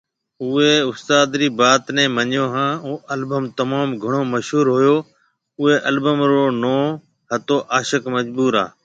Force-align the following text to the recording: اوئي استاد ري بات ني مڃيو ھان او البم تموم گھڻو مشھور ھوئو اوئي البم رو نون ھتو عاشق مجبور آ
اوئي 0.43 0.73
استاد 0.91 1.27
ري 1.41 1.47
بات 1.59 1.83
ني 1.95 2.05
مڃيو 2.15 2.45
ھان 2.53 2.71
او 2.85 2.93
البم 3.13 3.43
تموم 3.57 3.89
گھڻو 4.03 4.21
مشھور 4.33 4.65
ھوئو 4.75 4.97
اوئي 5.59 5.75
البم 5.89 6.17
رو 6.31 6.43
نون 6.61 6.85
ھتو 7.31 7.55
عاشق 7.73 8.03
مجبور 8.15 8.53
آ 8.63 8.65